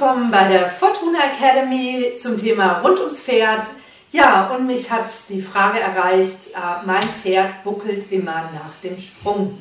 willkommen 0.00 0.30
bei 0.30 0.46
der 0.46 0.70
Fortuna 0.70 1.18
Academy 1.34 2.12
zum 2.20 2.38
Thema 2.38 2.78
rund 2.82 3.00
ums 3.00 3.18
Pferd. 3.18 3.66
Ja, 4.12 4.48
und 4.54 4.64
mich 4.64 4.92
hat 4.92 5.10
die 5.28 5.42
Frage 5.42 5.80
erreicht, 5.80 6.52
äh, 6.54 6.86
mein 6.86 7.02
Pferd 7.02 7.64
buckelt 7.64 8.12
immer 8.12 8.48
nach 8.54 8.80
dem 8.84 8.96
Sprung. 8.96 9.58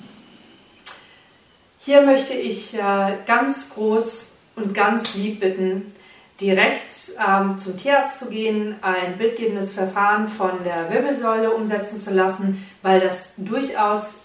Hier 1.79 2.03
möchte 2.03 2.35
ich 2.35 2.75
äh, 2.75 3.13
ganz 3.25 3.71
groß 3.71 4.27
und 4.55 4.75
ganz 4.75 5.15
lieb 5.15 5.39
bitten, 5.39 5.91
direkt 6.39 7.15
ähm, 7.17 7.57
zum 7.57 7.75
Tierarzt 7.75 8.19
zu 8.19 8.27
gehen, 8.27 8.75
ein 8.83 9.17
bildgebendes 9.17 9.71
Verfahren 9.71 10.27
von 10.27 10.51
der 10.63 10.93
Wirbelsäule 10.93 11.49
umsetzen 11.49 11.99
zu 11.99 12.11
lassen, 12.11 12.63
weil 12.83 12.99
das 12.99 13.31
durchaus 13.37 14.17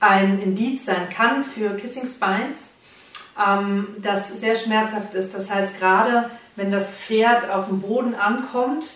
ein 0.00 0.40
Indiz 0.40 0.86
sein 0.86 1.10
kann 1.14 1.44
für 1.44 1.76
Kissing 1.76 2.06
Spines, 2.06 2.71
ähm, 3.46 3.88
das 3.98 4.40
sehr 4.40 4.56
schmerzhaft 4.56 5.14
ist. 5.14 5.34
Das 5.34 5.50
heißt, 5.50 5.78
gerade 5.78 6.30
wenn 6.56 6.70
das 6.70 6.90
Pferd 6.90 7.50
auf 7.50 7.68
dem 7.68 7.80
Boden 7.80 8.14
ankommt, 8.14 8.86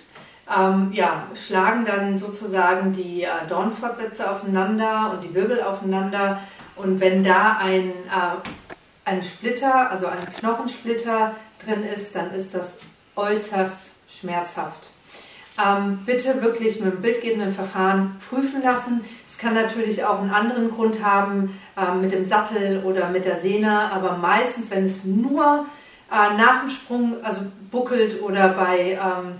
ähm, 0.54 0.90
ja, 0.92 1.24
schlagen 1.34 1.84
dann 1.84 2.16
sozusagen 2.16 2.92
die 2.92 3.22
äh, 3.22 3.28
Dornfortsätze 3.48 4.30
aufeinander 4.30 5.12
und 5.12 5.24
die 5.24 5.34
Wirbel 5.34 5.62
aufeinander. 5.62 6.40
Und 6.76 7.00
wenn 7.00 7.24
da 7.24 7.56
ein, 7.58 7.88
äh, 7.88 8.48
ein 9.04 9.22
Splitter, 9.22 9.90
also 9.90 10.06
ein 10.06 10.32
Knochensplitter 10.38 11.34
drin 11.64 11.82
ist, 11.84 12.14
dann 12.14 12.32
ist 12.32 12.54
das 12.54 12.74
äußerst 13.16 13.92
schmerzhaft. 14.08 14.88
Ähm, 15.64 16.00
bitte 16.04 16.42
wirklich 16.42 16.80
mit 16.80 16.92
dem 16.92 17.02
bildgebenden 17.02 17.54
Verfahren 17.54 18.16
prüfen 18.28 18.62
lassen. 18.62 19.04
Es 19.36 19.42
kann 19.42 19.52
natürlich 19.52 20.02
auch 20.02 20.22
einen 20.22 20.30
anderen 20.30 20.70
Grund 20.70 21.04
haben 21.04 21.60
ähm, 21.76 22.00
mit 22.00 22.10
dem 22.10 22.24
Sattel 22.24 22.82
oder 22.84 23.10
mit 23.10 23.26
der 23.26 23.38
Sehne, 23.38 23.92
aber 23.92 24.16
meistens, 24.16 24.70
wenn 24.70 24.86
es 24.86 25.04
nur 25.04 25.66
äh, 26.10 26.38
nach 26.38 26.60
dem 26.60 26.70
Sprung 26.70 27.16
also 27.22 27.42
buckelt 27.70 28.22
oder 28.22 28.48
bei, 28.48 28.92
ähm, 28.92 29.34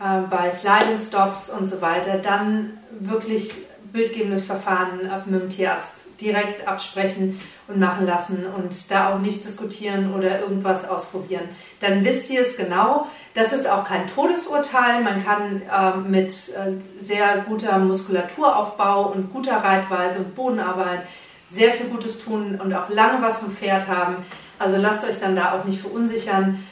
äh, 0.00 0.26
bei 0.30 0.50
Slide 0.50 0.98
Stops 0.98 1.50
und 1.50 1.66
so 1.66 1.82
weiter, 1.82 2.16
dann 2.16 2.78
wirklich 3.00 3.52
bildgebendes 3.92 4.44
Verfahren 4.44 5.00
mit 5.26 5.42
dem 5.42 5.50
Tierarzt 5.50 5.96
direkt 6.20 6.66
absprechen 6.66 7.40
und 7.68 7.78
machen 7.78 8.06
lassen 8.06 8.44
und 8.56 8.90
da 8.90 9.12
auch 9.12 9.18
nicht 9.18 9.44
diskutieren 9.44 10.14
oder 10.14 10.40
irgendwas 10.40 10.88
ausprobieren. 10.88 11.48
Dann 11.80 12.04
wisst 12.04 12.30
ihr 12.30 12.42
es 12.42 12.56
genau. 12.56 13.06
Das 13.34 13.52
ist 13.52 13.68
auch 13.68 13.84
kein 13.84 14.06
Todesurteil. 14.06 15.02
Man 15.02 15.24
kann 15.24 15.62
äh, 15.62 15.96
mit 15.96 16.30
äh, 16.30 17.04
sehr 17.04 17.44
guter 17.46 17.78
Muskulaturaufbau 17.78 19.12
und 19.12 19.32
guter 19.32 19.58
Reitweise 19.58 20.18
und 20.18 20.34
Bodenarbeit 20.34 21.02
sehr 21.50 21.72
viel 21.72 21.86
Gutes 21.86 22.22
tun 22.22 22.60
und 22.62 22.74
auch 22.74 22.88
lange 22.88 23.22
was 23.22 23.38
vom 23.38 23.50
Pferd 23.50 23.88
haben. 23.88 24.16
Also 24.58 24.76
lasst 24.76 25.04
euch 25.04 25.20
dann 25.20 25.36
da 25.36 25.52
auch 25.52 25.64
nicht 25.64 25.80
verunsichern. 25.80 26.64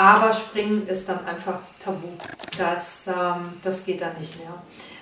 Aber 0.00 0.32
Springen 0.32 0.88
ist 0.88 1.08
dann 1.10 1.26
einfach 1.26 1.58
tabu. 1.84 2.08
Das, 2.56 3.06
ähm, 3.06 3.52
das 3.62 3.84
geht 3.84 4.00
dann 4.00 4.16
nicht 4.18 4.34
mehr. 4.38 4.54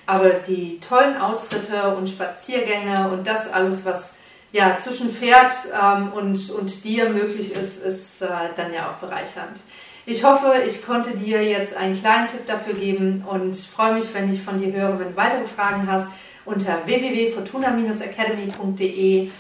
Aber 0.07 0.31
die 0.31 0.81
tollen 0.81 1.17
Ausritte 1.17 1.95
und 1.95 2.09
Spaziergänge 2.09 3.09
und 3.13 3.25
das 3.25 3.49
alles, 3.53 3.85
was 3.85 4.11
ja, 4.51 4.77
zwischen 4.77 5.13
Pferd 5.13 5.53
ähm, 5.81 6.13
und, 6.13 6.51
und 6.51 6.83
dir 6.83 7.11
möglich 7.11 7.53
ist, 7.53 7.81
ist 7.81 8.23
äh, 8.23 8.27
dann 8.57 8.75
ja 8.75 8.91
auch 8.91 8.95
bereichernd. 8.95 9.57
Ich 10.05 10.25
hoffe, 10.25 10.55
ich 10.67 10.85
konnte 10.85 11.17
dir 11.17 11.45
jetzt 11.45 11.77
einen 11.77 11.97
kleinen 11.97 12.27
Tipp 12.27 12.45
dafür 12.49 12.75
geben 12.75 13.25
und 13.31 13.55
freue 13.55 14.01
mich, 14.01 14.13
wenn 14.15 14.35
ich 14.35 14.43
von 14.43 14.61
dir 14.61 14.73
höre, 14.73 14.99
wenn 14.99 15.11
du 15.11 15.17
weitere 15.17 15.47
Fragen 15.47 15.89
hast, 15.89 16.09
unter 16.45 16.85
www.fortuna-academy.de 16.87 19.31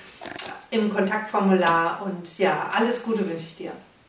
im 0.71 0.95
Kontaktformular. 0.95 2.01
Und 2.05 2.39
ja, 2.39 2.71
alles 2.73 3.03
Gute 3.03 3.29
wünsche 3.29 3.47
ich 3.47 3.57
dir. 3.57 3.73